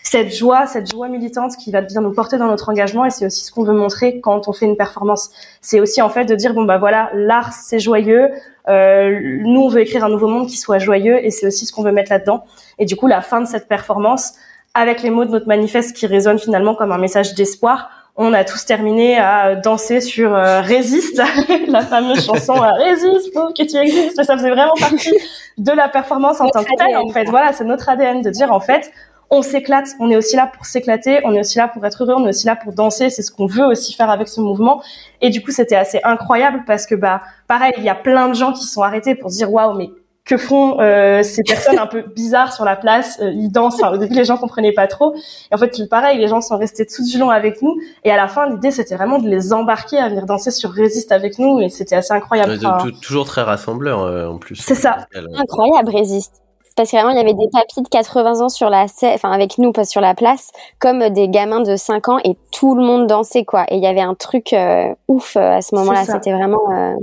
[0.02, 3.26] cette joie, cette joie militante qui va bien nous porter dans notre engagement et c'est
[3.26, 5.30] aussi ce qu'on veut montrer quand on fait une performance.
[5.60, 8.30] C'est aussi en fait de dire bon bah voilà l'art c'est joyeux,
[8.68, 11.72] euh, nous on veut écrire un nouveau monde qui soit joyeux et c'est aussi ce
[11.72, 12.44] qu'on veut mettre là-dedans.
[12.80, 14.34] Et du coup la fin de cette performance
[14.76, 18.44] avec les mots de notre manifeste qui résonnent finalement comme un message d'espoir, on a
[18.44, 21.22] tous terminé à danser sur euh, Résiste,
[21.68, 24.22] la fameuse chanson euh, Résiste, pauvre que tu existes.
[24.22, 25.12] Ça faisait vraiment partie
[25.58, 26.96] de la performance en tant que telle.
[26.96, 28.90] En fait, voilà, c'est notre ADN de dire en fait,
[29.30, 32.14] on s'éclate, on est aussi là pour s'éclater, on est aussi là pour être heureux,
[32.16, 33.10] on est aussi là pour danser.
[33.10, 34.82] C'est ce qu'on veut aussi faire avec ce mouvement.
[35.20, 38.34] Et du coup, c'était assez incroyable parce que bah, pareil, il y a plein de
[38.34, 39.90] gens qui sont arrêtés pour dire waouh, mais
[40.26, 43.74] que font euh, ces personnes un peu bizarres sur la place euh, Ils dansent.
[43.74, 45.14] Enfin, au début, les gens comprenaient pas trop.
[45.14, 47.76] Et en fait, pareil, les gens sont restés tout du long avec nous.
[48.02, 51.12] Et à la fin, l'idée, c'était vraiment de les embarquer à venir danser sur Résiste
[51.12, 51.60] avec nous.
[51.60, 52.58] Et c'était assez incroyable.
[53.00, 54.56] toujours très rassembleur euh, en plus.
[54.56, 55.06] C'est ça.
[55.14, 56.42] Incroyable, Résiste.
[56.74, 59.30] Parce que vraiment, il y avait des papis de 80 ans sur la scène, enfin
[59.30, 62.84] avec nous, pas sur la place, comme des gamins de 5 ans, et tout le
[62.84, 63.64] monde dansait quoi.
[63.70, 64.54] Et il y avait un truc
[65.08, 66.04] ouf à ce moment-là.
[66.04, 66.96] C'était vraiment.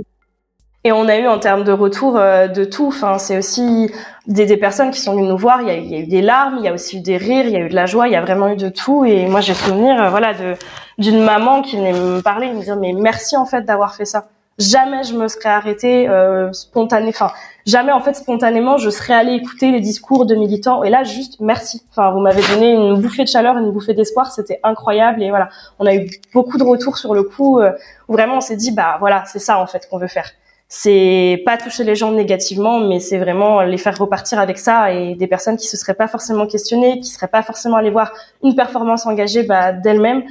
[0.86, 2.88] Et on a eu en termes de retour euh, de tout.
[2.88, 3.90] Enfin, c'est aussi
[4.26, 5.62] des, des, personnes qui sont venues nous voir.
[5.62, 7.16] Il y, a, il y, a, eu des larmes, il y a aussi eu des
[7.16, 9.04] rires, il y a eu de la joie, il y a vraiment eu de tout.
[9.06, 10.54] Et moi, j'ai souvenir, euh, voilà, de
[10.98, 14.28] d'une maman qui venait me parler, me dire mais merci en fait d'avoir fait ça.
[14.58, 17.10] Jamais je me serais arrêtée euh, spontanément.
[17.10, 17.32] Enfin,
[17.66, 20.84] jamais en fait spontanément je serais allée écouter les discours de militants.
[20.84, 21.82] Et là, juste merci.
[21.90, 24.30] Enfin, vous m'avez donné une bouffée de chaleur, une bouffée d'espoir.
[24.30, 25.22] C'était incroyable.
[25.22, 25.48] Et voilà,
[25.80, 27.58] on a eu beaucoup de retours sur le coup.
[27.58, 27.72] Euh,
[28.06, 30.30] où vraiment, on s'est dit bah voilà, c'est ça en fait qu'on veut faire
[30.68, 35.14] c'est pas toucher les gens négativement, mais c'est vraiment les faire repartir avec ça et
[35.14, 38.54] des personnes qui se seraient pas forcément questionnées, qui seraient pas forcément allées voir une
[38.54, 40.24] performance engagée bah, d'elles-mêmes,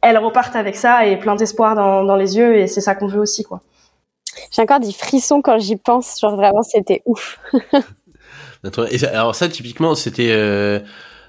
[0.00, 3.06] elles repartent avec ça et plein d'espoir dans, dans les yeux et c'est ça qu'on
[3.06, 3.60] veut aussi quoi.
[4.50, 7.38] J'ai encore des frissons quand j'y pense, genre vraiment c'était ouf.
[9.12, 10.80] alors ça typiquement c'était euh,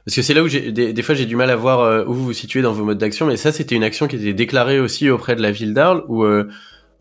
[0.05, 2.25] parce que c'est là où des, fois j'ai du mal à voir euh, où vous
[2.25, 5.09] vous situez dans vos modes d'action, mais ça c'était une action qui était déclarée aussi
[5.09, 6.49] auprès de la ville d'Arles où euh,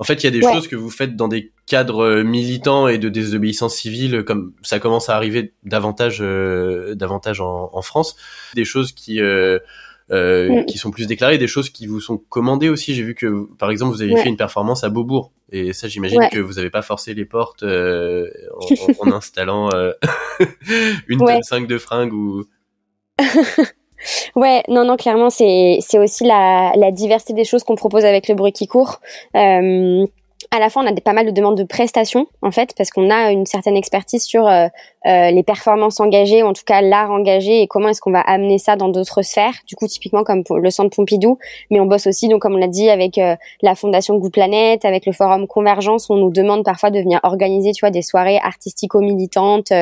[0.02, 2.88] en fait, il y a des choses que vous faites dans des cadres euh, militants
[2.88, 8.16] et de désobéissance civile, comme ça commence à arriver davantage, euh, davantage en, France.
[8.56, 9.60] Des choses qui euh,
[10.10, 10.66] mm.
[10.66, 12.96] qui sont plus déclarées, des choses qui vous sont commandées aussi.
[12.96, 16.28] J'ai vu que, par exemple, vous avez fait une performance à Beaubourg, et ça, j'imagine
[16.32, 17.62] que vous n'avez pas forcé les portes
[18.98, 19.68] en, installant
[21.06, 22.42] une tonne 5 de fringues ou.
[24.34, 28.34] Ouais, non, non, clairement, c'est aussi la, la diversité des choses qu'on propose avec le
[28.34, 29.00] bruit qui court.
[29.36, 30.06] Euh,
[30.54, 32.90] à la fois, on a des, pas mal de demandes de prestations, en fait, parce
[32.90, 34.66] qu'on a une certaine expertise sur euh,
[35.06, 38.20] euh, les performances engagées, ou en tout cas l'art engagé, et comment est-ce qu'on va
[38.20, 39.54] amener ça dans d'autres sphères.
[39.66, 41.38] Du coup, typiquement comme le Centre Pompidou,
[41.70, 44.84] mais on bosse aussi, donc comme on l'a dit, avec euh, la Fondation Good Planète,
[44.84, 48.38] avec le Forum Convergence, on nous demande parfois de venir organiser, tu vois, des soirées
[48.38, 49.72] artistico-militantes.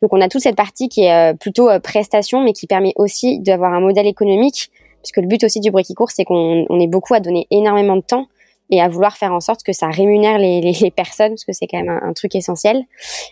[0.00, 3.74] donc, on a toute cette partie qui est plutôt prestation, mais qui permet aussi d'avoir
[3.74, 4.70] un modèle économique,
[5.02, 8.00] puisque le but aussi du qui court, c'est qu'on est beaucoup à donner énormément de
[8.00, 8.26] temps
[8.70, 11.66] et à vouloir faire en sorte que ça rémunère les, les, personnes parce que c'est
[11.66, 12.84] quand même un, truc essentiel.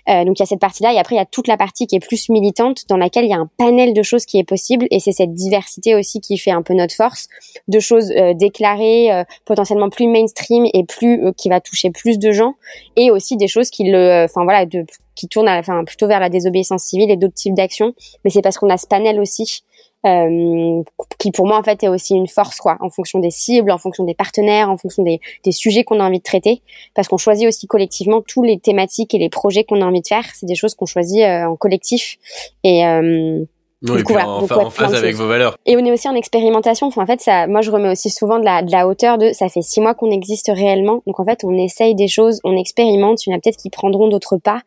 [0.08, 1.86] Euh, donc il y a cette partie-là et après il y a toute la partie
[1.86, 4.44] qui est plus militante dans laquelle il y a un panel de choses qui est
[4.44, 7.28] possible et c'est cette diversité aussi qui fait un peu notre force
[7.68, 12.18] de choses euh, déclarées euh, potentiellement plus mainstream et plus euh, qui va toucher plus
[12.18, 12.54] de gens
[12.96, 16.28] et aussi des choses qui le enfin voilà de qui tournent enfin plutôt vers la
[16.28, 19.62] désobéissance civile et d'autres types d'actions mais c'est parce qu'on a ce panel aussi
[20.06, 20.82] euh,
[21.18, 23.78] qui pour moi en fait est aussi une force quoi, en fonction des cibles, en
[23.78, 26.62] fonction des partenaires, en fonction des, des sujets qu'on a envie de traiter,
[26.94, 30.06] parce qu'on choisit aussi collectivement tous les thématiques et les projets qu'on a envie de
[30.06, 30.24] faire.
[30.34, 32.16] C'est des choses qu'on choisit euh, en collectif
[32.64, 33.44] et euh,
[33.88, 35.56] oui, en, phase avec vos valeurs.
[35.66, 36.86] Et on est aussi en expérimentation.
[36.86, 39.32] Enfin, en fait, ça, moi, je remets aussi souvent de la, de la hauteur de.
[39.32, 41.02] Ça fait six mois qu'on existe réellement.
[41.06, 43.26] Donc, en fait, on essaye des choses, on expérimente.
[43.26, 44.60] Il y en a peut-être qui prendront, d'autres pas.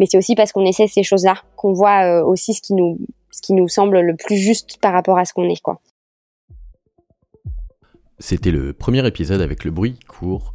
[0.00, 2.98] Mais c'est aussi parce qu'on essaie ces choses-là qu'on voit aussi ce qui nous
[3.32, 5.60] ce qui nous semble le plus juste par rapport à ce qu'on est.
[8.18, 10.54] C'était le premier épisode avec le bruit court.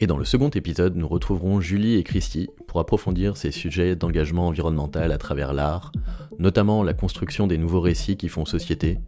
[0.00, 4.48] Et dans le second épisode, nous retrouverons Julie et Christy pour approfondir ces sujets d'engagement
[4.48, 5.92] environnemental à travers l'art,
[6.38, 8.98] notamment la construction des nouveaux récits qui font société,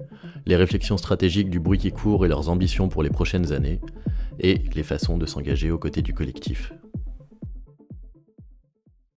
[0.47, 3.81] les réflexions stratégiques du bruit qui court et leurs ambitions pour les prochaines années,
[4.39, 6.73] et les façons de s'engager aux côtés du collectif.